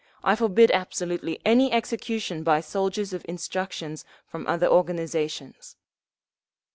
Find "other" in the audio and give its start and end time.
4.47-4.65